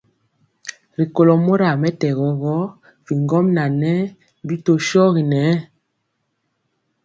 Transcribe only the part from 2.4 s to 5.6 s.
gɔ, bigɔmŋa ŋɛɛ bi tɔ shogi ŋɛɛ.